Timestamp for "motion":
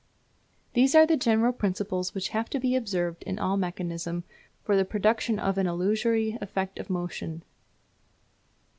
6.89-7.43